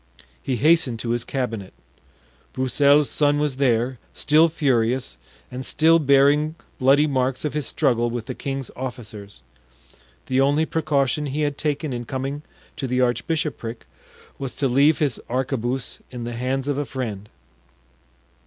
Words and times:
He 0.41 0.55
hastened 0.55 0.97
to 1.01 1.11
his 1.11 1.23
cabinet. 1.23 1.75
Broussel's 2.53 3.07
son 3.07 3.37
was 3.37 3.57
there, 3.57 3.99
still 4.15 4.49
furious, 4.49 5.15
and 5.51 5.63
still 5.63 5.99
bearing 5.99 6.55
bloody 6.79 7.05
marks 7.05 7.45
of 7.45 7.53
his 7.53 7.67
struggle 7.67 8.09
with 8.09 8.25
the 8.25 8.33
king's 8.33 8.71
officers. 8.75 9.43
The 10.25 10.41
only 10.41 10.65
precaution 10.65 11.27
he 11.27 11.41
had 11.41 11.55
taken 11.55 11.93
in 11.93 12.05
coming 12.05 12.41
to 12.77 12.87
the 12.87 12.99
archbishopric 12.99 13.85
was 14.39 14.55
to 14.55 14.67
leave 14.67 14.97
his 14.97 15.21
arquebuse 15.29 15.99
in 16.09 16.23
the 16.23 16.33
hands 16.33 16.67
of 16.67 16.79
a 16.79 16.85
friend. 16.85 17.29